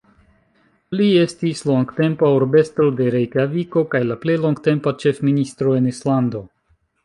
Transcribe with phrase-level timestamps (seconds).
[1.01, 6.47] Li estis longtempa urbestro de Rejkjaviko kaj la plej longtempa ĉefministro en Islando.